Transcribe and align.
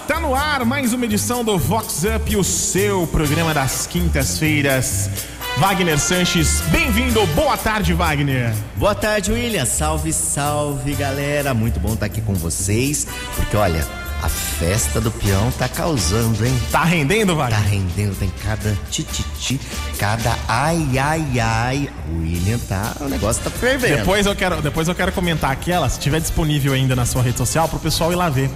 Tá 0.00 0.18
no 0.18 0.34
ar 0.34 0.64
mais 0.64 0.92
uma 0.92 1.04
edição 1.04 1.44
do 1.44 1.56
Vox 1.56 2.02
Up, 2.02 2.36
o 2.36 2.42
seu 2.42 3.06
programa 3.06 3.54
das 3.54 3.86
quintas-feiras. 3.86 5.08
Wagner 5.56 6.00
Sanches, 6.00 6.62
bem-vindo. 6.62 7.24
Boa 7.28 7.56
tarde, 7.56 7.94
Wagner. 7.94 8.52
Boa 8.74 8.92
tarde, 8.92 9.30
William. 9.30 9.64
Salve, 9.64 10.12
salve, 10.12 10.94
galera. 10.94 11.54
Muito 11.54 11.78
bom 11.78 11.94
estar 11.94 12.06
aqui 12.06 12.20
com 12.20 12.34
vocês, 12.34 13.06
porque 13.36 13.56
olha, 13.56 13.86
a 14.20 14.28
festa 14.28 15.00
do 15.00 15.12
peão 15.12 15.52
tá 15.52 15.68
causando, 15.68 16.44
hein? 16.44 16.58
Tá 16.72 16.82
rendendo, 16.82 17.36
Wagner? 17.36 17.60
Tá 17.60 17.64
rendendo, 17.64 18.18
tem 18.18 18.32
cada 18.42 18.76
tititi, 18.90 19.60
cada 19.96 20.36
ai, 20.48 20.98
ai, 20.98 21.38
ai. 21.38 21.90
O 22.08 22.18
William 22.18 22.58
tá, 22.68 22.96
o 23.00 23.08
negócio 23.08 23.44
tá 23.44 23.50
fervendo. 23.50 23.98
Depois 23.98 24.26
eu 24.26 24.34
quero, 24.34 24.60
depois 24.60 24.88
eu 24.88 24.94
quero 24.94 25.12
comentar 25.12 25.52
aquela, 25.52 25.88
se 25.88 26.00
tiver 26.00 26.20
disponível 26.20 26.72
ainda 26.72 26.96
na 26.96 27.06
sua 27.06 27.22
rede 27.22 27.38
social, 27.38 27.68
pro 27.68 27.78
pessoal 27.78 28.10
ir 28.10 28.16
lá 28.16 28.28
ver. 28.28 28.50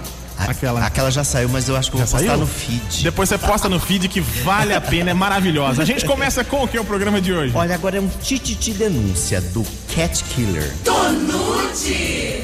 Aquela. 0.47 0.85
Aquela 0.85 1.11
já 1.11 1.23
saiu, 1.23 1.49
mas 1.49 1.67
eu 1.67 1.75
acho 1.75 1.91
que 1.91 1.97
eu 1.97 1.99
já 1.99 2.05
vou 2.05 2.13
postar 2.13 2.27
saiu? 2.29 2.39
no 2.39 2.47
feed. 2.47 3.03
Depois 3.03 3.29
você 3.29 3.37
posta 3.37 3.69
no 3.69 3.79
feed 3.79 4.07
que 4.07 4.21
vale 4.21 4.73
a 4.73 4.81
pena, 4.81 5.11
é 5.11 5.13
maravilhosa. 5.13 5.81
A 5.81 5.85
gente 5.85 6.05
começa 6.07 6.43
com 6.43 6.63
o 6.63 6.67
que 6.67 6.77
é 6.77 6.81
o 6.81 6.85
programa 6.85 7.19
de 7.19 7.33
hoje? 7.33 7.53
Olha, 7.55 7.75
agora 7.75 7.97
é 7.97 8.01
um 8.01 8.07
tititi 8.07 8.73
denúncia 8.73 9.41
do 9.41 9.65
Cat 9.93 10.23
Killer. 10.25 10.73
Tonute! 10.83 12.43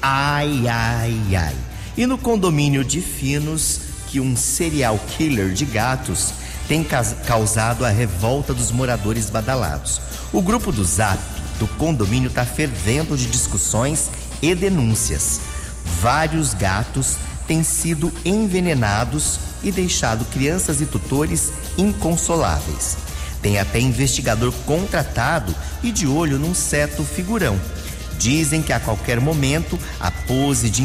Ai, 0.00 0.64
ai, 0.68 1.16
ai. 1.36 1.54
E 1.96 2.06
no 2.06 2.16
condomínio 2.16 2.84
de 2.84 3.00
Finos, 3.00 3.80
que 4.08 4.20
um 4.20 4.36
serial 4.36 4.98
killer 5.16 5.50
de 5.50 5.64
gatos 5.64 6.32
tem 6.68 6.86
causado 7.26 7.84
a 7.84 7.90
revolta 7.90 8.54
dos 8.54 8.70
moradores 8.70 9.28
badalados. 9.30 10.00
O 10.32 10.40
grupo 10.40 10.72
do 10.72 10.84
Zap 10.84 11.18
do 11.58 11.66
condomínio 11.66 12.28
está 12.28 12.44
fervendo 12.44 13.16
de 13.16 13.26
discussões 13.26 14.10
e 14.40 14.54
denúncias. 14.54 15.40
Vários 16.00 16.54
gatos 16.54 17.16
têm 17.52 17.62
sido 17.62 18.10
envenenados 18.24 19.38
e 19.62 19.70
deixado 19.70 20.24
crianças 20.24 20.80
e 20.80 20.86
tutores 20.86 21.52
inconsoláveis. 21.76 22.96
Tem 23.42 23.58
até 23.58 23.78
investigador 23.78 24.50
contratado 24.64 25.54
e 25.82 25.92
de 25.92 26.06
olho 26.06 26.38
num 26.38 26.54
certo 26.54 27.04
figurão. 27.04 27.60
Dizem 28.18 28.62
que 28.62 28.72
a 28.72 28.80
qualquer 28.80 29.20
momento 29.20 29.78
a 30.00 30.10
pose 30.10 30.70
de 30.70 30.82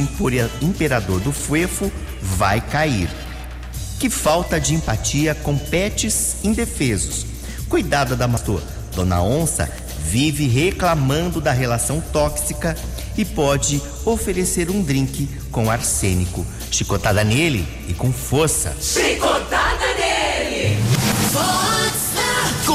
imperador 0.62 1.22
do 1.22 1.32
Fuefo 1.32 1.90
vai 2.22 2.60
cair. 2.60 3.10
Que 3.98 4.10
falta 4.10 4.60
de 4.60 4.76
empatia 4.76 5.34
com 5.36 5.58
pets 5.58 6.44
indefesos. 6.44 7.26
Cuidado 7.70 8.14
da 8.18 8.28
mastor. 8.28 8.62
Dona 8.94 9.22
Onça 9.22 9.72
vive 10.04 10.48
reclamando 10.48 11.40
da 11.40 11.54
relação 11.54 12.02
tóxica 12.12 12.76
e 13.18 13.26
pode 13.26 13.82
oferecer 14.06 14.70
um 14.70 14.82
drink 14.82 15.28
com 15.52 15.70
arsênico. 15.70 16.46
Chicotada 16.72 17.24
nele 17.24 17.68
e 17.88 17.94
com 17.94 18.12
força. 18.12 18.76
Chicotada 18.80 19.67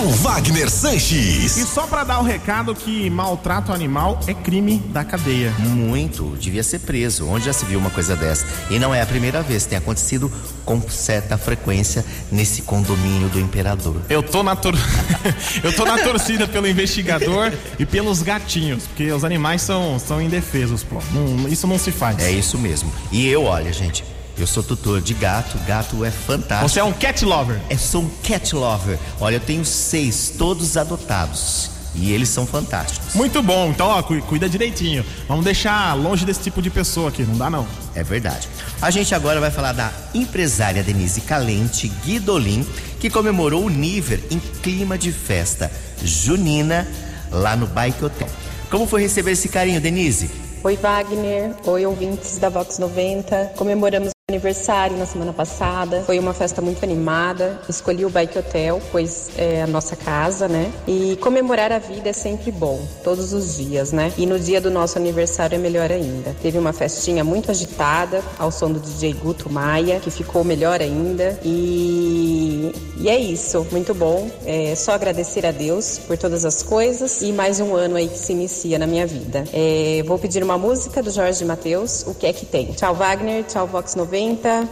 Com 0.02 0.08
Wagner 0.14 0.66
E 0.66 0.70
Sanches. 0.70 1.52
só 1.68 1.86
pra 1.86 2.02
dar 2.02 2.18
o 2.18 2.24
recado 2.24 2.74
que 2.74 3.08
maltrato 3.08 3.72
animal 3.72 4.18
é 4.26 4.34
crime 4.34 4.78
da 4.88 5.04
cadeia. 5.04 5.52
Muito, 5.60 6.36
devia 6.40 6.64
ser 6.64 6.80
preso. 6.80 7.28
Onde 7.28 7.44
já 7.44 7.52
se 7.52 7.64
viu 7.64 7.78
uma 7.78 7.88
coisa 7.88 8.16
dessa? 8.16 8.44
E 8.68 8.80
não 8.80 8.92
é 8.92 9.00
a 9.00 9.06
primeira 9.06 9.42
vez, 9.42 9.64
tem 9.64 9.78
acontecido 9.78 10.28
com 10.64 10.82
certa 10.90 11.38
frequência 11.38 12.04
nesse 12.32 12.62
condomínio 12.62 13.28
do 13.28 13.38
imperador. 13.38 13.94
Eu 14.10 14.24
tô 14.24 14.42
na 14.42 14.56
tor... 14.56 14.74
eu 15.62 15.72
tô 15.72 15.84
na 15.84 15.96
torcida 15.98 16.48
pelo 16.48 16.66
investigador 16.66 17.52
e 17.78 17.86
pelos 17.86 18.22
gatinhos, 18.22 18.88
porque 18.88 19.12
os 19.12 19.22
animais 19.22 19.62
são, 19.62 20.00
são 20.00 20.20
indefesos, 20.20 20.82
pô. 20.82 20.96
Não- 21.12 21.46
isso 21.48 21.68
não 21.68 21.78
se 21.78 21.92
faz. 21.92 22.18
É 22.18 22.32
isso 22.32 22.58
mesmo. 22.58 22.92
E 23.12 23.28
eu, 23.28 23.44
olha, 23.44 23.72
gente, 23.72 24.02
eu 24.42 24.46
sou 24.46 24.62
tutor 24.62 25.00
de 25.00 25.14
gato, 25.14 25.56
gato 25.66 26.04
é 26.04 26.10
fantástico. 26.10 26.68
Você 26.68 26.80
é 26.80 26.84
um 26.84 26.92
cat 26.92 27.24
lover. 27.24 27.60
Eu 27.70 27.78
sou 27.78 28.02
um 28.02 28.08
cat 28.22 28.54
lover. 28.54 28.98
Olha, 29.20 29.36
eu 29.36 29.40
tenho 29.40 29.64
seis, 29.64 30.34
todos 30.36 30.76
adotados. 30.76 31.70
E 31.94 32.10
eles 32.10 32.30
são 32.30 32.46
fantásticos. 32.46 33.14
Muito 33.14 33.42
bom. 33.42 33.68
Então, 33.68 33.86
ó, 33.86 34.02
cu- 34.02 34.20
cuida 34.22 34.48
direitinho. 34.48 35.04
Vamos 35.28 35.44
deixar 35.44 35.94
longe 35.94 36.24
desse 36.24 36.40
tipo 36.40 36.62
de 36.62 36.70
pessoa 36.70 37.10
aqui, 37.10 37.22
não 37.22 37.36
dá 37.36 37.50
não. 37.50 37.66
É 37.94 38.02
verdade. 38.02 38.48
A 38.80 38.90
gente 38.90 39.14
agora 39.14 39.38
vai 39.40 39.50
falar 39.50 39.72
da 39.72 39.92
empresária 40.14 40.82
Denise 40.82 41.20
Calente 41.20 41.88
Guidolin, 42.02 42.66
que 42.98 43.10
comemorou 43.10 43.66
o 43.66 43.68
Niver 43.68 44.20
em 44.30 44.38
clima 44.38 44.96
de 44.96 45.12
festa 45.12 45.70
junina 46.02 46.88
lá 47.30 47.54
no 47.56 47.66
Bike 47.66 48.02
Hotel. 48.04 48.28
Como 48.70 48.86
foi 48.86 49.02
receber 49.02 49.32
esse 49.32 49.48
carinho, 49.50 49.78
Denise? 49.80 50.30
Oi, 50.64 50.76
Wagner. 50.76 51.54
Oi, 51.66 51.84
ouvintes 51.84 52.38
da 52.38 52.48
Vox 52.48 52.78
90. 52.78 53.52
Comemoramos 53.56 54.10
aniversário 54.30 54.96
na 54.96 55.04
semana 55.04 55.32
passada. 55.32 56.02
Foi 56.02 56.18
uma 56.18 56.32
festa 56.32 56.62
muito 56.62 56.82
animada. 56.84 57.60
Escolhi 57.68 58.04
o 58.04 58.10
Bike 58.10 58.38
Hotel, 58.38 58.80
pois 58.92 59.30
é 59.36 59.62
a 59.62 59.66
nossa 59.66 59.96
casa, 59.96 60.46
né? 60.46 60.72
E 60.86 61.16
comemorar 61.16 61.72
a 61.72 61.78
vida 61.78 62.08
é 62.08 62.12
sempre 62.12 62.52
bom, 62.52 62.80
todos 63.02 63.32
os 63.32 63.56
dias, 63.56 63.90
né? 63.92 64.12
E 64.16 64.24
no 64.24 64.38
dia 64.38 64.60
do 64.60 64.70
nosso 64.70 64.96
aniversário 64.96 65.56
é 65.56 65.58
melhor 65.58 65.90
ainda. 65.90 66.34
Teve 66.40 66.56
uma 66.56 66.72
festinha 66.72 67.24
muito 67.24 67.50
agitada, 67.50 68.22
ao 68.38 68.52
som 68.52 68.70
do 68.70 68.78
DJ 68.78 69.12
Guto 69.14 69.50
Maia, 69.50 69.98
que 69.98 70.10
ficou 70.10 70.44
melhor 70.44 70.80
ainda. 70.80 71.38
E, 71.44 72.72
e 72.98 73.08
é 73.08 73.18
isso, 73.18 73.66
muito 73.72 73.92
bom. 73.92 74.30
É 74.46 74.74
só 74.76 74.92
agradecer 74.92 75.44
a 75.44 75.50
Deus 75.50 75.98
por 75.98 76.16
todas 76.16 76.44
as 76.44 76.62
coisas 76.62 77.22
e 77.22 77.32
mais 77.32 77.58
um 77.58 77.74
ano 77.74 77.96
aí 77.96 78.08
que 78.08 78.18
se 78.18 78.32
inicia 78.32 78.78
na 78.78 78.86
minha 78.86 79.06
vida. 79.06 79.44
É, 79.52 80.02
vou 80.06 80.16
pedir 80.16 80.44
uma 80.44 80.56
música 80.56 81.02
do 81.02 81.10
Jorge 81.10 81.44
Matheus, 81.44 82.04
O 82.06 82.14
que 82.14 82.26
é 82.26 82.32
que 82.32 82.46
tem. 82.46 82.66
Tchau, 82.72 82.94
Wagner. 82.94 83.44
Tchau, 83.44 83.66
Vox 83.66 83.96
90. 83.96 84.21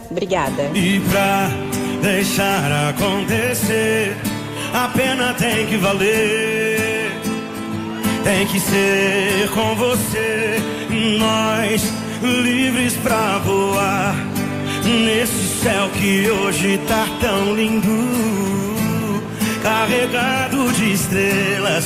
Obrigada. 0.09 0.71
E 0.73 0.99
pra 1.11 1.49
deixar 2.01 2.89
acontecer, 2.89 4.15
a 4.73 4.87
pena 4.89 5.33
tem 5.33 5.65
que 5.67 5.77
valer. 5.77 7.11
Tem 8.23 8.45
que 8.47 8.59
ser 8.59 9.49
com 9.53 9.75
você, 9.75 10.57
nós 11.19 11.91
livres 12.21 12.93
pra 12.97 13.39
voar. 13.39 14.15
Nesse 14.83 15.61
céu 15.61 15.89
que 15.89 16.29
hoje 16.29 16.79
tá 16.87 17.07
tão 17.19 17.55
lindo, 17.55 17.87
carregado 19.61 20.71
de 20.73 20.93
estrelas. 20.93 21.85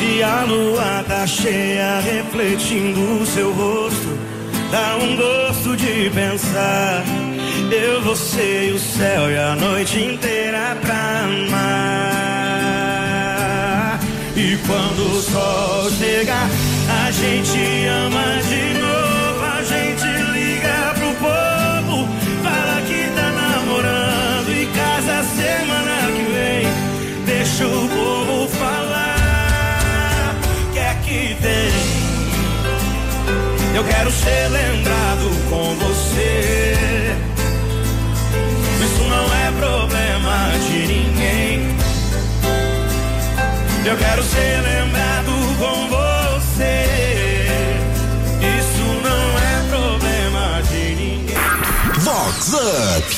E 0.00 0.22
a 0.22 0.44
lua 0.44 1.04
tá 1.08 1.26
cheia, 1.26 2.00
refletindo 2.00 3.22
o 3.22 3.26
seu 3.26 3.52
rosto. 3.52 4.35
Dá 4.70 4.96
um 4.96 5.16
gosto 5.16 5.76
de 5.76 6.10
pensar. 6.10 7.04
Eu, 7.70 8.02
você 8.02 8.72
o 8.74 8.78
céu 8.78 9.30
e 9.30 9.38
a 9.38 9.54
noite 9.56 9.98
inteira 9.98 10.76
pra 10.80 11.24
amar. 11.24 12.06
E 14.36 14.56
quando 14.66 15.16
o 15.16 15.22
sol 15.22 15.90
chegar, 15.90 16.48
a 17.06 17.10
gente 17.10 17.86
ama 17.86 18.45
quero 33.86 34.10
ser 34.10 34.48
lembrado 34.48 35.30
com 35.48 35.74
você. 35.76 36.76
Isso 38.84 39.02
não 39.04 39.24
é 39.34 39.50
problema 39.52 40.52
de 40.66 40.86
ninguém. 40.86 41.76
Eu 43.84 43.96
quero 43.96 44.22
ser 44.22 44.60
lembrado 44.62 45.32
com 45.58 45.88
você. 45.88 46.86
Isso 48.58 48.86
não 49.02 49.38
é 49.38 49.68
problema 49.70 50.62
de 50.62 50.94
ninguém. 50.94 51.36
Vox 52.00 52.52
Up. 52.52 53.16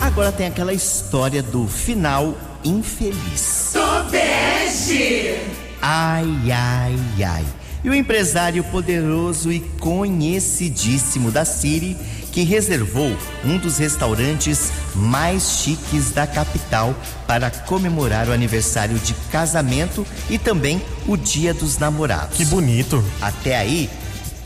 Agora 0.00 0.32
tem 0.32 0.46
aquela 0.46 0.72
história 0.72 1.42
do 1.42 1.68
final 1.68 2.34
infeliz. 2.64 3.70
Tobeste! 3.72 5.36
Ai, 5.80 6.26
ai, 6.50 6.98
ai. 7.24 7.44
E 7.84 7.88
o 7.88 7.94
empresário 7.94 8.64
poderoso 8.64 9.52
e 9.52 9.60
conhecidíssimo 9.78 11.30
da 11.30 11.44
Siri, 11.44 11.96
que 12.32 12.42
reservou 12.42 13.16
um 13.44 13.56
dos 13.56 13.78
restaurantes 13.78 14.70
mais 14.94 15.60
chiques 15.60 16.10
da 16.10 16.26
capital 16.26 16.94
para 17.26 17.50
comemorar 17.50 18.28
o 18.28 18.32
aniversário 18.32 18.98
de 18.98 19.14
casamento 19.30 20.06
e 20.28 20.38
também 20.38 20.82
o 21.06 21.16
Dia 21.16 21.54
dos 21.54 21.78
Namorados. 21.78 22.36
Que 22.36 22.44
bonito. 22.44 23.04
Até 23.20 23.56
aí, 23.56 23.88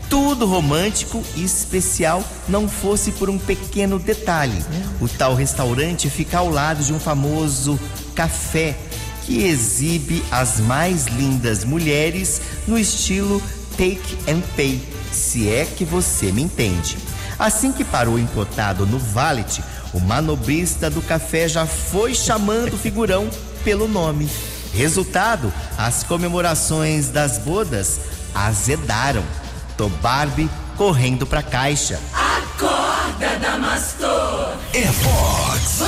tudo 0.09 0.45
romântico 0.45 1.23
e 1.35 1.43
especial 1.43 2.23
não 2.47 2.69
fosse 2.69 3.11
por 3.13 3.29
um 3.31 3.37
pequeno 3.39 3.97
detalhe. 3.97 4.63
O 5.01 5.07
tal 5.07 5.33
restaurante 5.33 6.09
fica 6.09 6.37
ao 6.37 6.49
lado 6.49 6.83
de 6.83 6.93
um 6.93 6.99
famoso 6.99 7.79
café 8.13 8.75
que 9.25 9.43
exibe 9.45 10.23
as 10.31 10.59
mais 10.59 11.05
lindas 11.07 11.63
mulheres 11.63 12.41
no 12.67 12.77
estilo 12.77 13.41
take 13.77 14.17
and 14.29 14.41
pay, 14.55 14.81
se 15.11 15.49
é 15.49 15.65
que 15.65 15.83
você 15.83 16.31
me 16.31 16.41
entende. 16.41 16.97
Assim 17.39 17.71
que 17.71 17.83
parou 17.83 18.19
encotado 18.19 18.85
no 18.85 18.99
valet, 18.99 19.63
o 19.93 19.99
manobrista 19.99 20.89
do 20.89 21.01
café 21.01 21.47
já 21.47 21.65
foi 21.65 22.13
chamando 22.13 22.73
o 22.73 22.77
figurão 22.77 23.29
pelo 23.63 23.87
nome. 23.87 24.29
Resultado, 24.73 25.53
as 25.77 26.03
comemorações 26.03 27.09
das 27.09 27.37
bodas 27.37 27.99
azedaram. 28.33 29.23
Tobarbi 29.77 30.49
correndo 30.77 31.25
pra 31.25 31.43
caixa. 31.43 31.99
Acorda, 32.13 33.37
Damastor. 33.39 34.55
É 34.73 34.85
Vox 34.85 35.83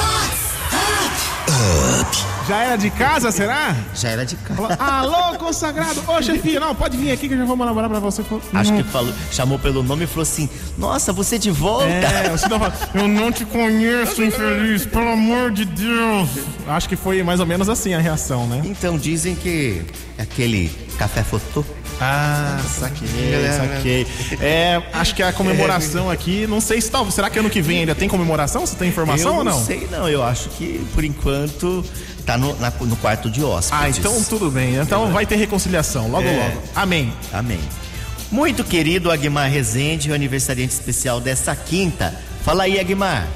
Já 2.47 2.63
era 2.63 2.75
de 2.75 2.91
casa, 2.91 3.31
será? 3.31 3.75
Já 3.95 4.09
era 4.09 4.25
de 4.25 4.35
casa. 4.35 4.75
Alô, 4.75 5.35
consagrado! 5.37 6.03
Ô, 6.07 6.21
chefia, 6.21 6.59
não, 6.59 6.75
pode 6.75 6.95
vir 6.95 7.11
aqui 7.11 7.27
que 7.27 7.33
eu 7.33 7.39
já 7.39 7.45
vou 7.45 7.57
elaborar 7.57 7.89
pra 7.89 7.99
você. 7.99 8.23
Acho 8.53 8.73
que 8.73 8.83
falou, 8.83 9.11
chamou 9.31 9.57
pelo 9.57 9.81
nome 9.81 10.03
e 10.03 10.07
falou 10.07 10.21
assim: 10.21 10.47
Nossa, 10.77 11.11
você 11.11 11.39
de 11.39 11.49
volta? 11.49 11.87
É, 11.87 12.31
o 12.31 12.37
cidadão 12.37 12.59
fala, 12.59 12.73
eu 12.93 13.07
não 13.07 13.31
te 13.31 13.45
conheço, 13.45 14.23
infeliz, 14.23 14.85
pelo 14.85 15.09
amor 15.09 15.49
de 15.49 15.65
Deus. 15.65 16.29
Acho 16.67 16.87
que 16.87 16.95
foi 16.95 17.23
mais 17.23 17.39
ou 17.39 17.47
menos 17.47 17.67
assim 17.67 17.95
a 17.95 17.99
reação, 17.99 18.45
né? 18.47 18.61
Então 18.63 18.95
dizem 18.97 19.33
que 19.33 19.81
é 20.17 20.21
aquele 20.21 20.69
café 20.99 21.23
fotô. 21.23 21.65
Ah, 21.99 22.59
saquei, 22.77 23.07
saquei. 23.57 24.07
É, 24.41 24.81
acho 24.93 25.15
que 25.15 25.23
a 25.23 25.31
comemoração 25.31 26.09
aqui, 26.09 26.45
não 26.45 26.59
sei 26.59 26.81
se 26.81 26.91
tá. 26.91 27.03
Será 27.09 27.29
que 27.29 27.39
ano 27.39 27.49
que 27.49 27.61
vem 27.61 27.79
ainda 27.79 27.95
tem 27.95 28.09
comemoração? 28.09 28.65
Você 28.65 28.75
tem 28.75 28.89
informação 28.89 29.31
eu 29.31 29.37
ou 29.37 29.43
não? 29.43 29.57
Não 29.57 29.65
sei, 29.65 29.87
não. 29.89 30.09
Eu 30.09 30.21
acho 30.21 30.49
que 30.49 30.85
por 30.93 31.05
enquanto 31.05 31.85
tá 32.25 32.37
no, 32.37 32.55
na- 32.59 32.73
no 32.81 32.95
quarto 32.97 33.29
de 33.29 33.43
hóspedes. 33.43 33.79
Ah, 33.81 33.89
então 33.89 34.23
tudo 34.23 34.49
bem. 34.49 34.75
Então 34.75 35.11
vai 35.11 35.25
ter 35.25 35.35
reconciliação, 35.35 36.09
logo, 36.09 36.27
É. 36.27 36.37
logo. 36.49 36.61
Amém. 36.75 37.13
Amém. 37.31 37.59
Muito 38.31 38.63
querido 38.63 39.11
Aguimar 39.11 39.49
Rezende, 39.49 40.09
o 40.11 40.13
aniversariante 40.13 40.73
especial 40.73 41.21
dessa 41.21 41.55
quinta. 41.55 42.13
Fala 42.43 42.63
aí, 42.63 42.79
Aguimar. 42.79 43.27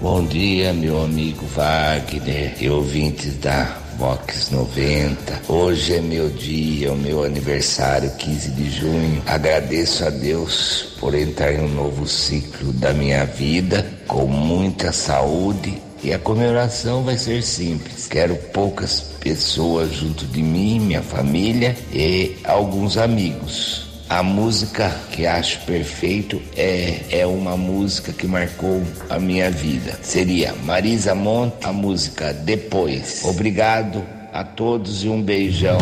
Bom 0.00 0.24
dia, 0.24 0.72
meu 0.72 1.02
amigo 1.02 1.44
Wagner 1.56 2.54
e 2.60 2.70
ouvintes 2.70 3.34
da 3.38 3.76
Vox 3.98 4.48
90. 4.52 5.40
Hoje 5.48 5.94
é 5.96 6.00
meu 6.00 6.28
dia, 6.28 6.92
o 6.92 6.96
meu 6.96 7.24
aniversário, 7.24 8.08
15 8.16 8.50
de 8.52 8.70
junho. 8.70 9.20
Agradeço 9.26 10.04
a 10.04 10.10
Deus 10.10 10.94
por 11.00 11.16
entrar 11.16 11.52
em 11.52 11.62
um 11.64 11.68
novo 11.74 12.06
ciclo 12.06 12.72
da 12.74 12.92
minha 12.94 13.24
vida 13.26 13.84
com 14.06 14.24
muita 14.26 14.92
saúde. 14.92 15.82
E 16.02 16.12
a 16.12 16.18
comemoração 16.18 17.02
vai 17.02 17.18
ser 17.18 17.42
simples. 17.42 18.06
Quero 18.06 18.36
poucas 18.52 19.00
pessoas 19.20 19.92
junto 19.92 20.24
de 20.26 20.42
mim, 20.42 20.80
minha 20.80 21.02
família 21.02 21.76
e 21.92 22.36
alguns 22.44 22.96
amigos. 22.96 23.86
A 24.08 24.22
música 24.22 24.90
que 25.12 25.26
acho 25.26 25.60
perfeito 25.66 26.40
é, 26.56 27.00
é 27.10 27.26
uma 27.26 27.56
música 27.58 28.10
que 28.10 28.26
marcou 28.26 28.82
a 29.10 29.18
minha 29.18 29.50
vida. 29.50 29.98
Seria 30.02 30.54
Marisa 30.64 31.14
Monte, 31.14 31.66
a 31.66 31.72
música 31.72 32.32
Depois. 32.32 33.22
Obrigado 33.24 34.02
a 34.32 34.42
todos 34.44 35.04
e 35.04 35.08
um 35.08 35.20
beijão. 35.20 35.78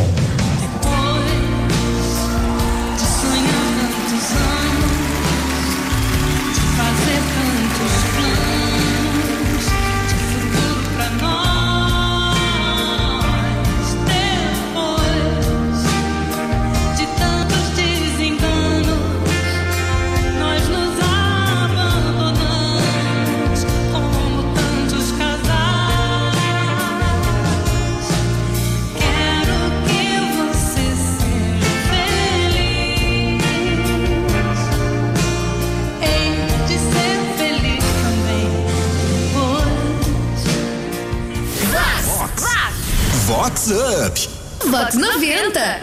Depois. 43.67 43.71
Vox 43.71 43.71
Up. 43.71 44.71
Vox 44.71 44.95
90. 44.95 45.81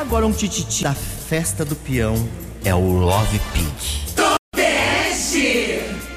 Agora 0.00 0.26
um 0.26 0.32
tititi 0.32 0.82
da 0.82 0.94
festa 0.94 1.64
do 1.64 1.76
peão 1.76 2.28
é 2.64 2.74
o 2.74 2.80
Love 2.80 3.40
Pig. 3.52 4.10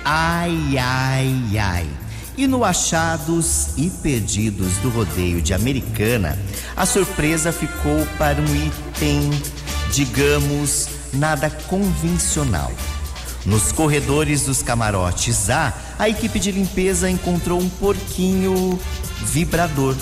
Ai, 0.05 0.77
ai, 0.77 1.57
ai. 1.57 1.87
E 2.35 2.47
no 2.47 2.63
Achados 2.63 3.77
e 3.77 3.89
Perdidos 3.89 4.77
do 4.77 4.89
Rodeio 4.89 5.41
de 5.41 5.53
Americana, 5.53 6.37
a 6.75 6.85
surpresa 6.85 7.51
ficou 7.51 8.05
para 8.17 8.41
um 8.41 8.55
item, 8.55 9.29
digamos, 9.91 10.89
nada 11.13 11.49
convencional. 11.67 12.71
Nos 13.45 13.71
corredores 13.71 14.45
dos 14.45 14.61
camarotes 14.61 15.49
A, 15.49 15.73
a 15.99 16.07
equipe 16.07 16.39
de 16.39 16.51
limpeza 16.51 17.09
encontrou 17.09 17.59
um 17.59 17.69
porquinho 17.69 18.79
vibrador. 19.21 19.95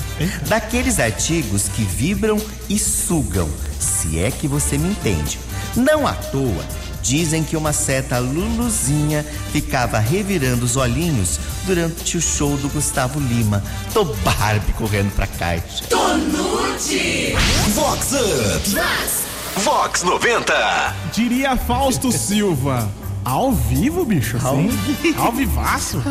Daqueles 0.48 1.00
artigos 1.00 1.68
que 1.70 1.84
vibram 1.84 2.40
e 2.70 2.78
sugam, 2.78 3.50
se 3.80 4.20
é 4.20 4.30
que 4.30 4.48
você 4.48 4.78
me 4.78 4.90
entende. 4.90 5.40
Não 5.76 6.06
à 6.06 6.14
toa, 6.14 6.66
dizem 7.02 7.44
que 7.44 7.58
uma 7.58 7.74
certa 7.74 8.20
Luluzinha 8.20 9.26
ficava 9.52 9.98
revirando 9.98 10.66
os 10.66 10.76
olhinhos 10.76 11.40
durante 11.66 12.18
o 12.18 12.22
show 12.22 12.56
do 12.58 12.70
Gustavo 12.70 13.20
Lima. 13.20 13.64
Tô 13.94 14.06
Barbie 14.06 14.74
correndo 14.74 15.12
pra 15.16 15.26
caixa. 15.26 15.86
Tonute. 15.90 17.36
Vox 17.74 18.12
Up. 18.12 19.62
Vox 19.64 20.04
90. 20.04 20.96
Diria 21.14 21.56
Fausto 21.58 22.12
Silva. 22.12 23.01
Ao 23.24 23.52
vivo, 23.52 24.04
bicho? 24.04 24.38
Ao 24.44 24.58
vivo. 24.58 25.22
Ao 25.22 25.32
vivaço? 25.32 26.02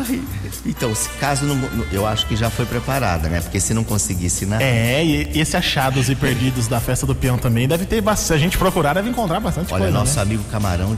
Então, 0.65 0.93
se 0.95 1.09
caso 1.19 1.45
não, 1.45 1.57
eu 1.91 2.05
acho 2.05 2.25
que 2.25 2.35
já 2.35 2.49
foi 2.49 2.65
preparada, 2.65 3.27
né? 3.27 3.41
Porque 3.41 3.59
se 3.59 3.73
não 3.73 3.83
conseguisse 3.83 4.45
na 4.45 4.61
É, 4.61 5.03
e 5.03 5.39
esse 5.39 5.57
achados 5.57 6.09
e 6.09 6.15
perdidos 6.15 6.67
da 6.67 6.79
festa 6.79 7.05
do 7.05 7.13
peão 7.15 7.37
também 7.37 7.67
deve 7.67 7.85
ter 7.85 8.01
bastante. 8.01 8.27
Se 8.27 8.33
a 8.33 8.37
gente 8.37 8.57
procurar, 8.57 8.93
deve 8.93 9.09
encontrar 9.09 9.39
bastante 9.39 9.73
Olha, 9.73 9.83
coisa. 9.83 9.97
nosso 9.97 10.15
né? 10.15 10.21
amigo 10.21 10.43
Camarão, 10.51 10.95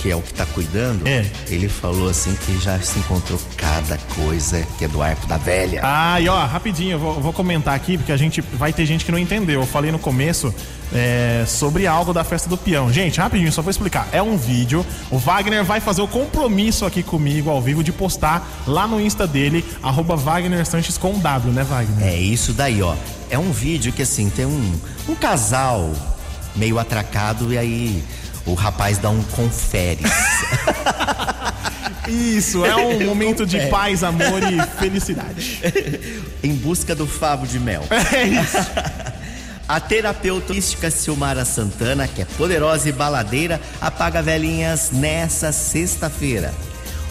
que 0.00 0.10
é 0.10 0.16
o 0.16 0.20
que 0.22 0.32
tá 0.34 0.44
cuidando, 0.46 1.06
É. 1.06 1.24
ele 1.48 1.68
falou 1.68 2.08
assim 2.08 2.34
que 2.44 2.58
já 2.58 2.78
se 2.80 2.98
encontrou 2.98 3.40
cada 3.56 3.96
coisa 4.14 4.66
que 4.78 4.84
é 4.84 4.88
do 4.88 5.02
arco 5.02 5.26
da 5.26 5.36
velha. 5.36 5.80
Ah, 5.82 6.20
e 6.20 6.28
ó, 6.28 6.44
rapidinho, 6.46 6.92
eu 6.92 6.98
vou, 6.98 7.20
vou 7.20 7.32
comentar 7.32 7.74
aqui, 7.74 7.96
porque 7.96 8.12
a 8.12 8.16
gente 8.16 8.40
vai 8.40 8.72
ter 8.72 8.84
gente 8.86 9.04
que 9.04 9.12
não 9.12 9.18
entendeu. 9.18 9.60
Eu 9.60 9.66
falei 9.66 9.90
no 9.90 9.98
começo 9.98 10.54
é, 10.92 11.44
sobre 11.46 11.86
algo 11.86 12.12
da 12.12 12.22
festa 12.24 12.48
do 12.48 12.56
peão. 12.56 12.92
Gente, 12.92 13.18
rapidinho, 13.20 13.50
só 13.50 13.62
vou 13.62 13.70
explicar. 13.70 14.08
É 14.12 14.22
um 14.22 14.36
vídeo. 14.36 14.84
O 15.10 15.18
Wagner 15.18 15.64
vai 15.64 15.80
fazer 15.80 16.02
o 16.02 16.08
compromisso 16.08 16.84
aqui 16.84 17.02
comigo 17.02 17.50
ao 17.50 17.60
vivo 17.60 17.82
de 17.82 17.92
postar 17.92 18.46
lá 18.66 18.86
no 18.86 19.00
Insta 19.00 19.26
dele, 19.26 19.64
arroba 19.82 20.14
Wagner 20.16 20.64
Sanches 20.66 20.96
com 20.98 21.18
W, 21.18 21.52
né, 21.52 21.64
Wagner? 21.64 22.06
É 22.08 22.16
isso 22.16 22.52
daí, 22.52 22.82
ó. 22.82 22.94
É 23.30 23.38
um 23.38 23.50
vídeo 23.50 23.92
que 23.92 24.02
assim, 24.02 24.30
tem 24.30 24.46
um, 24.46 24.72
um 25.08 25.14
casal 25.14 25.90
meio 26.54 26.78
atracado 26.78 27.52
e 27.52 27.58
aí 27.58 28.02
o 28.46 28.54
rapaz 28.54 28.98
dá 28.98 29.10
um 29.10 29.22
conferes. 29.22 30.10
Isso, 32.08 32.64
é 32.64 32.76
um 32.76 33.00
momento 33.04 33.44
de 33.44 33.66
paz, 33.66 34.04
amor 34.04 34.42
e 34.42 34.62
felicidade. 34.78 35.60
em 36.42 36.54
busca 36.54 36.94
do 36.94 37.06
favo 37.06 37.46
de 37.46 37.58
mel. 37.58 37.82
É 37.90 38.24
isso. 38.24 38.56
A 39.68 39.80
terapeuta 39.80 40.52
holística 40.52 40.88
Silmara 40.92 41.44
Santana, 41.44 42.06
que 42.06 42.22
é 42.22 42.24
poderosa 42.24 42.88
e 42.88 42.92
baladeira, 42.92 43.60
apaga 43.80 44.22
velhinhas 44.22 44.92
nessa 44.92 45.50
sexta-feira. 45.50 46.54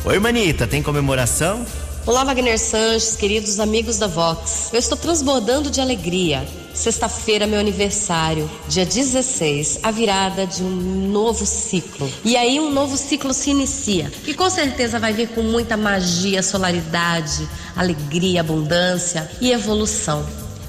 Oi, 0.06 0.18
manita, 0.20 0.66
tem 0.66 0.82
comemoração? 0.82 1.66
Olá, 2.08 2.24
Wagner 2.24 2.60
Sanches, 2.60 3.16
queridos 3.16 3.60
amigos 3.60 3.98
da 3.98 4.06
Vox. 4.06 4.70
Eu 4.72 4.78
estou 4.78 4.96
transbordando 4.96 5.72
de 5.72 5.82
alegria. 5.82 6.48
Sexta-feira, 6.72 7.48
meu 7.48 7.60
aniversário, 7.60 8.48
dia 8.70 8.86
16, 8.86 9.80
a 9.82 9.90
virada 9.90 10.46
de 10.46 10.62
um 10.62 11.10
novo 11.10 11.48
ciclo. 11.48 12.08
E 12.24 12.38
aí, 12.38 12.60
um 12.60 12.70
novo 12.70 12.96
ciclo 12.96 13.34
se 13.34 13.50
inicia, 13.50 14.12
que 14.24 14.36
com 14.36 14.48
certeza 14.52 15.00
vai 15.00 15.14
vir 15.14 15.30
com 15.30 15.42
muita 15.42 15.76
magia, 15.76 16.44
solaridade, 16.44 17.50
alegria, 17.76 18.42
abundância 18.42 19.28
e 19.42 19.52
evolução. 19.52 20.24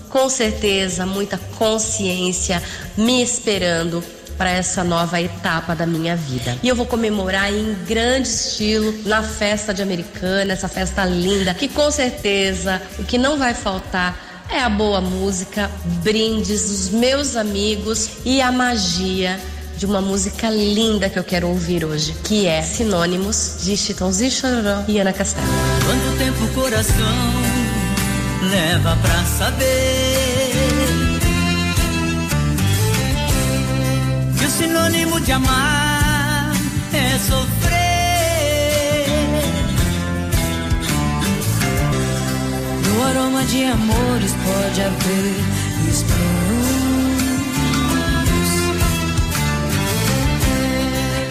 Com 0.08 0.30
certeza, 0.30 1.04
muita 1.04 1.36
consciência 1.58 2.62
me 2.96 3.22
esperando 3.22 4.02
para 4.36 4.50
essa 4.50 4.84
nova 4.84 5.20
etapa 5.20 5.74
da 5.74 5.86
minha 5.86 6.14
vida. 6.14 6.56
E 6.62 6.68
eu 6.68 6.76
vou 6.76 6.86
comemorar 6.86 7.52
em 7.52 7.74
grande 7.86 8.28
estilo 8.28 8.94
na 9.04 9.22
festa 9.22 9.72
de 9.72 9.82
Americana, 9.82 10.52
essa 10.52 10.68
festa 10.68 11.04
linda, 11.04 11.54
que 11.54 11.68
com 11.68 11.90
certeza 11.90 12.80
o 12.98 13.04
que 13.04 13.18
não 13.18 13.38
vai 13.38 13.54
faltar 13.54 14.26
é 14.50 14.60
a 14.60 14.68
boa 14.68 15.00
música, 15.00 15.70
brindes 16.02 16.68
dos 16.68 16.90
meus 16.90 17.36
amigos 17.36 18.10
e 18.24 18.40
a 18.40 18.52
magia 18.52 19.38
de 19.76 19.84
uma 19.84 20.00
música 20.00 20.48
linda 20.48 21.10
que 21.10 21.18
eu 21.18 21.24
quero 21.24 21.48
ouvir 21.48 21.84
hoje, 21.84 22.14
que 22.24 22.46
é 22.46 22.62
Sinônimos 22.62 23.58
de 23.62 23.76
Chitãozinho 23.76 24.30
Chororó 24.30 24.84
e 24.88 24.98
Ana 24.98 25.12
Castela. 25.12 25.46
Quanto 25.84 26.18
tempo 26.18 26.44
o 26.44 26.48
coração 26.54 26.94
leva 28.50 28.96
pra 29.02 29.24
saber 29.24 30.05
sinônimo 34.56 35.20
de 35.20 35.32
amar 35.32 36.50
é 36.94 37.18
sofrer. 37.18 37.76
No 42.86 43.04
aroma 43.06 43.44
de 43.44 43.64
amores 43.64 44.32
pode 44.46 44.80
haver 44.80 45.34
espinhos. 45.90 46.66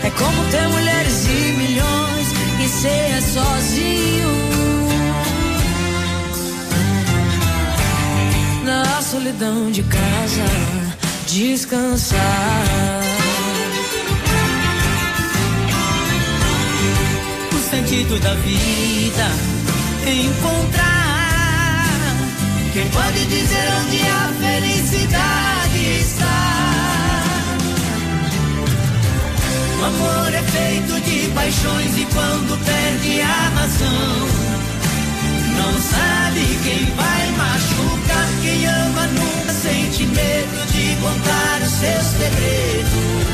É 0.04 0.10
como 0.12 0.46
ter 0.52 0.68
mulheres 0.68 1.26
e 1.26 1.52
milhões 1.58 2.28
e 2.64 2.68
ser 2.68 3.22
sozinho. 3.34 4.34
Na 8.66 9.02
solidão 9.02 9.72
de 9.72 9.82
casa, 9.82 10.46
descansar. 11.28 13.05
Sentido 17.96 18.20
da 18.20 18.34
vida 18.34 19.26
encontrar 20.06 21.86
quem 22.74 22.90
pode 22.90 23.26
dizer 23.26 23.68
onde 23.80 24.02
a 24.02 24.34
felicidade 24.38 26.00
está. 26.02 27.24
O 29.80 29.86
amor 29.86 30.34
é 30.34 30.42
feito 30.44 31.00
de 31.02 31.30
paixões 31.30 31.98
e 31.98 32.06
quando 32.14 32.66
perde 32.66 33.22
a 33.22 33.50
razão, 33.56 34.28
não 35.56 35.74
sabe 35.80 36.60
quem 36.64 36.86
vai 36.96 37.32
machucar. 37.38 38.28
Quem 38.42 38.66
ama 38.66 39.08
nunca 39.08 39.54
sente 39.54 40.06
medo 40.06 40.66
de 40.74 40.96
contar 41.02 41.62
os 41.62 41.72
seus 41.72 42.04
segredos. 42.04 43.26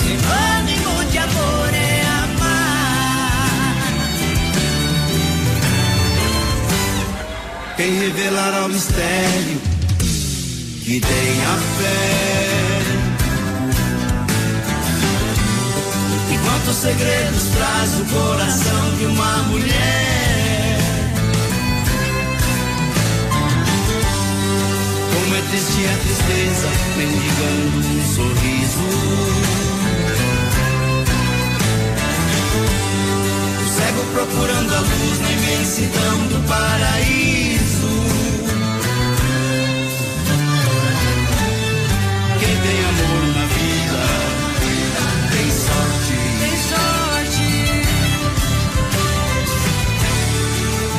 Sinônimo 0.00 1.04
de 1.10 1.18
amor 1.18 1.67
Quem 7.78 7.96
revelará 7.96 8.64
o 8.64 8.68
mistério 8.70 9.60
que 10.82 11.00
tem 11.00 11.44
a 11.44 11.56
fé. 11.78 12.80
E 16.32 16.38
quantos 16.38 16.74
segredos 16.74 17.44
traz 17.54 18.00
o 18.00 18.04
coração 18.06 18.96
de 18.98 19.04
uma 19.04 19.36
mulher? 19.44 20.78
Como 25.14 25.36
é 25.36 25.42
triste 25.42 25.86
a 25.86 25.96
tristeza, 25.98 26.68
mendigando 26.96 27.78
um 27.78 28.02
sorriso. 28.12 28.88
O 33.62 33.66
cego 33.76 34.02
procurando 34.14 34.74
a 34.74 34.80
luz 34.80 35.20
na 35.20 35.30
imensidão 35.30 36.26
do 36.26 36.48
paraíso. 36.48 37.57
Tem 42.62 42.84
amor 42.84 43.26
na 43.34 43.46
vida 43.46 44.38
tem 45.38 45.50
sorte. 45.50 46.14
Tem 46.40 46.56
sorte. 46.70 47.48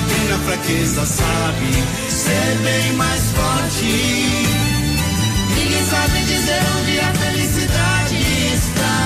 Quem 0.09 0.23
na 0.29 0.37
fraqueza 0.39 1.05
sabe 1.05 1.69
ser 2.09 2.57
bem 2.63 2.93
mais 2.93 3.21
forte. 3.31 3.85
Ninguém 5.55 5.85
sabe 5.85 6.19
dizer 6.23 6.61
onde 6.79 6.99
a 6.99 7.13
felicidade 7.13 8.17
está. 8.53 8.99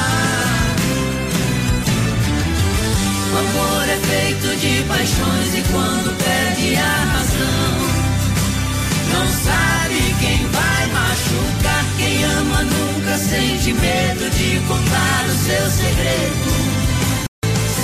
O 3.31 3.37
amor 3.37 3.89
é 3.89 3.97
feito 3.97 4.47
de 4.57 4.83
paixões 4.83 5.55
e 5.55 5.61
quando 5.71 6.17
perde 6.23 6.75
a 6.75 6.95
razão, 7.13 7.73
não 9.11 9.27
sabe 9.27 10.15
quem 10.19 10.47
vai 10.47 10.87
machucar. 10.87 11.72
Quem 12.03 12.23
ama 12.25 12.63
nunca 12.63 13.17
sente 13.17 13.73
medo 13.73 14.29
de 14.31 14.59
contar 14.67 15.25
o 15.25 15.31
seu 15.37 15.69
segredo. 15.71 16.53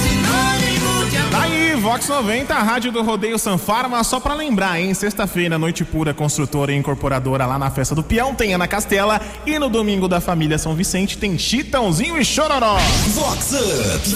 Sinônimo 0.01 1.09
de 1.09 1.17
amor. 1.17 1.31
Tá 1.31 1.41
aí, 1.43 1.75
Vox 1.75 2.07
90, 2.09 2.53
a 2.53 2.61
rádio 2.61 2.91
do 2.91 3.01
Rodeio 3.01 3.39
Sanfarma. 3.39 4.03
Só 4.03 4.19
pra 4.19 4.33
lembrar, 4.33 4.79
hein? 4.81 4.93
Sexta-feira, 4.93 5.57
Noite 5.57 5.85
Pura 5.85 6.13
Construtora 6.13 6.73
e 6.73 6.75
Incorporadora 6.75 7.45
lá 7.45 7.57
na 7.57 7.71
Festa 7.71 7.95
do 7.95 8.03
Peão, 8.03 8.35
tem 8.35 8.53
Ana 8.53 8.67
Castela. 8.67 9.21
E 9.45 9.57
no 9.57 9.69
domingo 9.69 10.07
da 10.09 10.19
família 10.19 10.57
São 10.57 10.75
Vicente 10.75 11.17
tem 11.17 11.37
Chitãozinho 11.37 12.19
e 12.19 12.25
Chororó. 12.25 12.77
Vox 13.13 13.53
Up. 13.53 14.15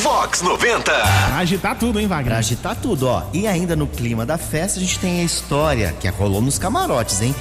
Vox 0.00 0.42
90. 0.42 0.92
Pra 0.92 1.36
agitar 1.38 1.76
tudo, 1.76 1.98
hein, 1.98 2.06
Pra 2.06 2.18
Wagner? 2.18 2.36
agitar 2.38 2.76
tudo, 2.76 3.08
ó. 3.08 3.22
E 3.32 3.48
ainda 3.48 3.74
no 3.74 3.86
clima 3.88 4.24
da 4.24 4.38
festa, 4.38 4.78
a 4.78 4.82
gente 4.82 4.98
tem 5.00 5.20
a 5.20 5.24
história 5.24 5.92
que 5.98 6.06
rolou 6.08 6.40
nos 6.40 6.56
camarotes, 6.58 7.20
hein? 7.20 7.34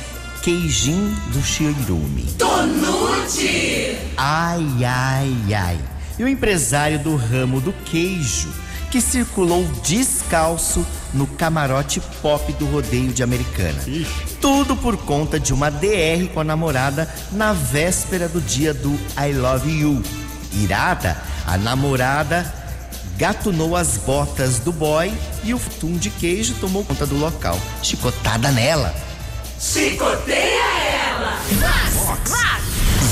Queijinho 0.47 1.13
do 1.33 1.43
Chirume. 1.43 2.23
Tonute. 2.37 3.97
Ai, 4.15 4.65
ai, 4.81 5.53
ai. 5.53 5.77
E 6.17 6.23
o 6.23 6.27
empresário 6.29 6.97
do 6.99 7.17
ramo 7.17 7.59
do 7.59 7.73
queijo, 7.73 8.47
que 8.89 9.01
circulou 9.01 9.65
descalço 9.83 10.87
no 11.13 11.27
camarote 11.27 11.99
pop 12.21 12.49
do 12.53 12.65
rodeio 12.65 13.11
de 13.11 13.21
Americana. 13.21 13.77
Tudo 14.39 14.77
por 14.77 14.95
conta 14.95 15.37
de 15.37 15.53
uma 15.53 15.69
DR 15.69 16.29
com 16.33 16.39
a 16.39 16.45
namorada 16.45 17.13
na 17.33 17.51
véspera 17.51 18.29
do 18.29 18.39
dia 18.39 18.73
do 18.73 18.97
I 19.19 19.33
Love 19.33 19.69
You. 19.69 20.01
Irada, 20.53 21.21
a 21.45 21.57
namorada 21.57 22.49
gatunou 23.17 23.75
as 23.75 23.97
botas 23.97 24.59
do 24.59 24.71
boy 24.71 25.11
e 25.43 25.53
o 25.53 25.59
tum 25.59 25.97
de 25.97 26.09
queijo 26.09 26.53
tomou 26.61 26.85
conta 26.85 27.05
do 27.05 27.17
local. 27.17 27.59
Chicotada 27.83 28.49
nela. 28.49 29.06
Chicoteia 29.59 30.63
ela. 31.09 31.39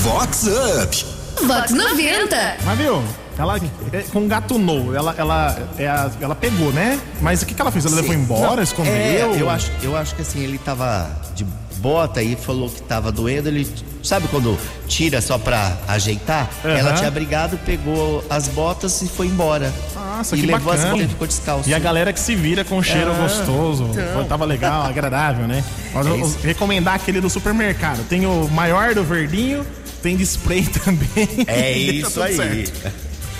Vox 0.03 0.43
Up. 0.47 1.05
Vox 1.45 1.71
90. 1.71 2.57
Mas 2.63 2.77
viu? 2.77 3.03
Ela 3.37 3.57
é, 3.91 4.01
com 4.03 4.27
gatunou, 4.27 4.95
ela, 4.95 5.13
ela, 5.17 5.57
é 5.77 5.87
a- 5.87 6.09
ela 6.21 6.35
pegou, 6.35 6.71
né? 6.71 6.97
Mas 7.19 7.41
o 7.41 7.45
que, 7.45 7.53
que 7.53 7.59
ela 7.61 7.69
fez? 7.71 7.85
Ela 7.85 7.95
levou 7.97 8.13
embora, 8.13 8.55
Não, 8.57 8.63
escondeu? 8.63 8.93
é, 8.93 9.27
eu, 9.37 9.49
acho, 9.49 9.69
eu 9.83 9.97
acho 9.97 10.15
que 10.15 10.21
assim, 10.21 10.41
ele 10.41 10.57
tava 10.57 11.09
de 11.35 11.45
bota 11.77 12.23
e 12.23 12.35
falou 12.37 12.69
que 12.69 12.81
tava 12.81 13.11
doendo. 13.11 13.49
Ele, 13.49 13.67
sabe 14.01 14.27
quando 14.29 14.57
tira 14.87 15.19
só 15.21 15.37
pra 15.37 15.75
ajeitar? 15.87 16.49
Aham. 16.63 16.77
Ela 16.77 16.93
tinha 16.93 17.11
brigado, 17.11 17.57
pegou 17.65 18.23
as 18.29 18.47
botas 18.47 19.01
e 19.01 19.07
foi 19.09 19.27
embora. 19.27 19.73
Nossa, 20.17 20.35
e 20.35 20.39
que 20.41 20.45
levou 20.47 20.71
as 20.73 20.81
bacana. 20.81 21.03
e 21.03 21.07
ficou 21.07 21.27
descalço. 21.27 21.69
E 21.69 21.73
a 21.73 21.79
galera 21.79 22.13
que 22.13 22.19
se 22.19 22.35
vira 22.35 22.63
com 22.63 22.81
cheiro 22.81 23.11
É, 23.11 23.15
gostoso. 23.15 23.89
então. 23.91 24.13
Foi- 24.13 24.25
Tava 24.25 24.45
legal, 24.45 24.83
agradável, 24.87 25.47
né? 25.47 25.63
Mas 25.93 26.05
eu- 26.07 26.19
isso. 26.19 26.37
recomendar 26.43 26.95
aquele 26.95 27.19
do 27.21 27.29
supermercado. 27.29 28.03
Tem 28.07 28.25
o 28.25 28.47
maior 28.49 28.93
do 28.95 29.03
verdinho, 29.03 29.65
tem 30.01 30.15
de 30.15 30.23
spray 30.23 30.63
também. 30.83 31.29
É 31.47 31.71
isso 31.71 32.11
tudo 32.11 32.23
aí. 32.23 32.35
certo. 32.35 32.91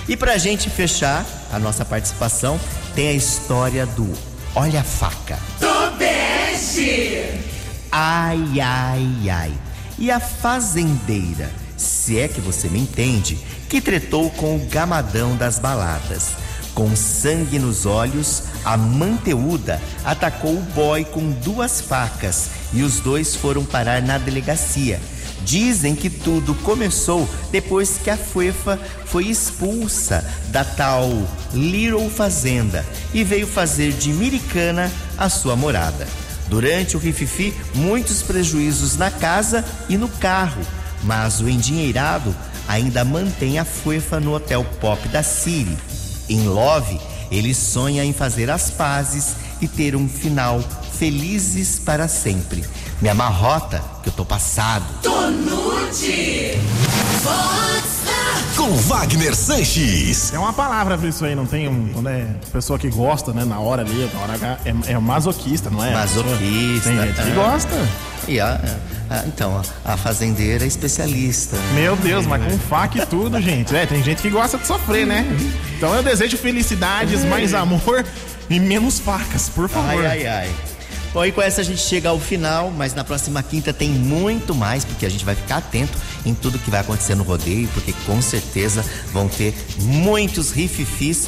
E 0.07 0.15
pra 0.15 0.37
gente 0.37 0.69
fechar 0.69 1.25
a 1.51 1.57
nossa 1.57 1.83
participação, 1.83 2.59
tem 2.93 3.07
a 3.09 3.13
história 3.13 3.85
do 3.85 4.11
Olha 4.53 4.81
a 4.81 4.83
Faca. 4.83 5.37
Tobeste. 5.59 7.23
Ai, 7.91 8.59
ai, 8.61 9.29
ai. 9.29 9.51
E 9.97 10.11
a 10.11 10.19
fazendeira, 10.19 11.49
se 11.77 12.19
é 12.19 12.27
que 12.27 12.41
você 12.41 12.67
me 12.67 12.79
entende, 12.79 13.37
que 13.69 13.79
tretou 13.81 14.29
com 14.31 14.55
o 14.57 14.59
gamadão 14.69 15.35
das 15.35 15.57
baladas. 15.57 16.31
Com 16.75 16.93
sangue 16.93 17.57
nos 17.57 17.85
olhos, 17.85 18.43
a 18.65 18.75
manteúda 18.75 19.81
atacou 20.03 20.57
o 20.57 20.61
boy 20.75 21.05
com 21.05 21.31
duas 21.31 21.79
facas 21.79 22.49
e 22.73 22.83
os 22.83 22.99
dois 22.99 23.33
foram 23.33 23.63
parar 23.63 24.01
na 24.01 24.17
delegacia. 24.17 24.99
Dizem 25.45 25.95
que 25.95 26.09
tudo 26.09 26.53
começou 26.53 27.29
depois 27.49 27.97
que 28.03 28.09
a 28.09 28.17
Fuefa 28.17 28.77
foi 29.05 29.27
expulsa 29.27 30.21
da 30.49 30.65
tal 30.65 31.09
Little 31.53 32.09
Fazenda 32.09 32.85
e 33.13 33.23
veio 33.23 33.47
fazer 33.47 33.93
de 33.93 34.11
Miricana 34.11 34.91
a 35.17 35.29
sua 35.29 35.55
morada. 35.55 36.05
Durante 36.49 36.97
o 36.97 36.99
Rififi, 36.99 37.53
muitos 37.73 38.21
prejuízos 38.21 38.97
na 38.97 39.09
casa 39.09 39.63
e 39.87 39.95
no 39.95 40.09
carro, 40.09 40.61
mas 41.03 41.39
o 41.39 41.47
endinheirado 41.47 42.35
ainda 42.67 43.05
mantém 43.05 43.59
a 43.59 43.63
Fuefa 43.63 44.19
no 44.19 44.35
hotel 44.35 44.65
pop 44.81 45.07
da 45.07 45.23
City. 45.23 45.94
Em 46.29 46.47
Love, 46.47 46.99
ele 47.31 47.53
sonha 47.53 48.03
em 48.03 48.13
fazer 48.13 48.49
as 48.49 48.69
pazes 48.69 49.35
e 49.61 49.67
ter 49.67 49.95
um 49.95 50.07
final 50.07 50.61
felizes 50.93 51.79
para 51.79 52.07
sempre. 52.07 52.63
Me 53.01 53.09
amarrota 53.09 53.83
que 54.01 54.09
eu 54.09 54.13
tô 54.13 54.25
passado. 54.25 54.85
Tonute. 55.01 56.59
Com 58.55 58.71
Wagner 58.71 59.35
Sanches. 59.35 60.33
É 60.33 60.39
uma 60.39 60.53
palavra 60.53 60.97
pra 60.97 61.09
isso 61.09 61.25
aí, 61.25 61.35
não 61.35 61.45
tem 61.45 61.67
um. 61.67 62.01
Né, 62.01 62.35
pessoa 62.51 62.79
que 62.79 62.89
gosta, 62.89 63.33
né? 63.33 63.43
Na 63.43 63.59
hora 63.59 63.81
ali, 63.81 64.09
na 64.13 64.19
hora 64.21 64.33
H. 64.33 64.59
É, 64.65 64.93
é 64.93 64.99
masoquista, 64.99 65.69
não 65.69 65.83
é? 65.83 65.93
Masoquista. 65.93 66.89
Tem 66.89 67.01
gente 67.01 67.21
que 67.21 67.31
é. 67.31 67.35
gosta. 67.35 67.89
E 68.27 68.39
a, 68.39 68.59
a- 69.09 69.23
então, 69.27 69.61
a, 69.85 69.93
a 69.93 69.97
fazendeira 69.97 70.63
é 70.63 70.67
especialista. 70.67 71.57
Meu 71.73 71.95
Deus, 71.95 72.25
mas 72.25 72.43
com 72.43 72.57
faca 72.57 72.97
e 73.01 73.05
tudo, 73.05 73.39
gente. 73.41 73.75
É, 73.75 73.85
tem 73.85 74.03
gente 74.03 74.21
que 74.21 74.29
gosta 74.29 74.57
de 74.57 74.65
sofrer, 74.67 75.05
né? 75.05 75.25
Então 75.77 75.93
eu 75.93 76.01
desejo 76.03 76.37
felicidades, 76.37 77.23
mais 77.25 77.53
amor 77.53 78.05
e 78.49 78.59
menos 78.59 78.99
facas, 78.99 79.49
por 79.49 79.67
favor. 79.69 80.05
Ai, 80.05 80.25
ai, 80.25 80.27
ai. 80.27 80.51
Bom, 81.13 81.23
e 81.25 81.31
com 81.31 81.41
essa 81.41 81.61
a 81.61 81.63
gente 81.63 81.79
chega 81.79 82.09
ao 82.09 82.19
final, 82.19 82.69
mas 82.75 82.93
na 82.93 83.01
próxima 83.03 83.41
quinta 83.41 83.71
tem 83.71 83.89
muito 83.89 84.53
mais, 84.53 84.83
porque 84.83 85.05
a 85.05 85.09
gente 85.09 85.23
vai 85.23 85.33
ficar 85.33 85.57
atento 85.57 85.97
em 86.25 86.33
tudo 86.33 86.59
que 86.59 86.69
vai 86.69 86.81
acontecer 86.81 87.15
no 87.15 87.23
rodeio, 87.23 87.69
porque 87.73 87.93
com 88.05 88.21
certeza 88.21 88.83
vão 89.13 89.27
ter 89.29 89.53
muitos 89.79 90.51
rififis. 90.51 91.27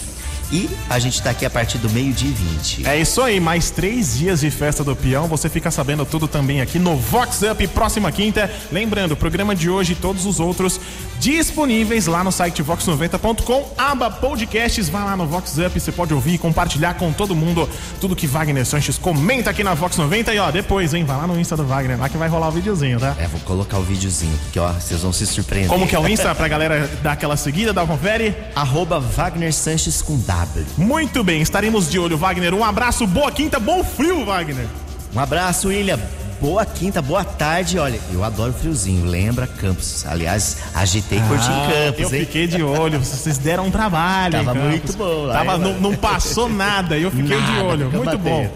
E 0.52 0.70
a 0.90 0.98
gente 0.98 1.22
tá 1.22 1.32
aqui 1.32 1.46
a 1.46 1.50
partir 1.50 1.78
do 1.78 1.90
meio-dia 1.90 2.30
e 2.30 2.34
20. 2.34 2.88
É 2.88 3.00
isso 3.00 3.22
aí, 3.22 3.40
mais 3.40 3.70
três 3.70 4.18
dias 4.18 4.40
de 4.40 4.50
festa 4.50 4.84
do 4.84 4.96
peão. 4.96 5.28
Você 5.28 5.50
fica 5.50 5.70
sabendo 5.70 6.06
tudo 6.06 6.28
também 6.28 6.62
aqui 6.62 6.80
no 6.80 6.96
Vox 6.96 7.42
Up, 7.42 7.68
próxima 7.68 8.12
quinta. 8.12 8.50
Lembrando, 8.72 9.12
o 9.12 9.18
programa 9.18 9.54
de 9.54 9.70
hoje 9.70 9.92
e 9.92 9.96
todos 9.96 10.26
os 10.26 10.40
outros 10.40 10.80
disponíveis 11.20 12.06
lá 12.06 12.24
no 12.24 12.32
site 12.32 12.64
vox90.com, 12.64 13.74
aba 13.78 14.10
podcasts. 14.10 14.88
Vai 14.88 15.04
lá 15.04 15.18
no 15.18 15.26
Vox 15.26 15.58
Up, 15.58 15.78
você 15.78 15.92
pode 15.92 16.14
ouvir 16.14 16.36
e 16.36 16.38
compartilhar 16.38 16.94
com 16.94 17.12
todo 17.12 17.36
mundo 17.36 17.68
tudo 18.00 18.16
que 18.16 18.28
Wagner 18.28 18.66
Sanches 18.66 18.98
comenta 18.98 19.50
aqui 19.50 19.64
na 19.64 19.74
Vox 19.74 19.98
90. 19.98 20.34
E 20.34 20.40
ó, 20.40 20.50
depois, 20.50 20.94
hein, 20.94 21.04
vai 21.04 21.18
lá 21.18 21.28
no 21.28 21.38
Insta 21.38 21.58
do 21.58 21.66
Wagner, 21.66 22.00
lá 22.00 22.08
que 22.08 22.18
vai 22.18 22.30
rolar 22.30 22.48
o 22.48 22.52
videozinho, 22.52 23.00
tá? 23.00 23.16
É, 23.20 23.28
vou 23.28 23.42
colocar 23.42 23.80
o 23.80 23.84
videozinho, 23.84 24.38
porque 24.44 24.60
ó, 24.60 24.72
vocês 24.72 25.02
vão 25.02 25.12
se 25.12 25.26
surpreender. 25.26 25.70
Como 25.70 25.86
que 25.86 25.96
é 25.96 26.00
o 26.00 26.08
Insta 26.08 26.34
pra 26.34 26.48
galera 26.48 26.90
dar 27.04 27.14
aquela 27.14 27.36
seguida, 27.36 27.74
dar 27.74 27.84
uma 27.84 27.98
confere? 27.98 28.34
Arroba 28.56 29.00
Wagner 29.00 29.54
Sanches 29.54 30.02
com 30.02 30.18
W. 30.18 30.37
Muito 30.78 31.24
bem, 31.24 31.42
estaremos 31.42 31.90
de 31.90 31.98
olho, 32.00 32.18
Wagner. 32.18 32.54
Um 32.54 32.64
abraço, 32.64 33.08
boa 33.08 33.32
quinta, 33.32 33.60
bom 33.60 33.84
frio, 33.84 34.26
Wagner. 34.26 34.68
Um 35.16 35.20
abraço, 35.20 35.70
William. 35.70 36.00
Boa 36.40 36.64
quinta, 36.66 37.02
boa 37.02 37.24
tarde. 37.24 37.80
Olha, 37.80 38.00
eu 38.14 38.24
adoro 38.24 38.54
friozinho. 38.54 39.06
Lembra 39.06 39.48
Campos? 39.48 40.06
Aliás, 40.06 40.58
agitei 40.76 41.18
e 41.18 41.22
curti 41.22 41.48
em 41.50 41.54
Ah, 41.54 41.70
Campos, 41.88 42.12
eu 42.12 42.20
hein? 42.20 42.26
fiquei 42.26 42.46
de 42.46 42.62
olho, 42.62 43.00
vocês 43.00 43.40
deram 43.40 43.66
um 43.66 43.72
trabalho. 43.72 44.34
Tava 44.46 44.54
muito 44.54 44.96
bom 44.96 45.26
lá, 45.26 45.34
Tava, 45.34 45.58
não, 45.58 45.74
não 45.80 45.96
passou 45.96 46.48
nada, 46.48 46.96
eu 46.98 47.10
fiquei 47.10 47.42
de 47.42 47.52
Nada, 47.52 47.64
olho. 47.64 47.86
fica 47.90 47.98
Muito 48.04 48.18
bom. 48.20 48.48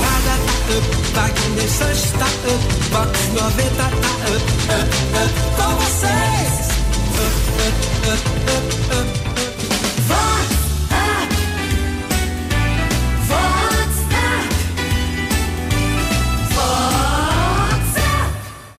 Up, 7.13 7.35
up, 7.61 7.77
up, 8.07 8.23
up, 8.49 9.15
up. 9.15 9.20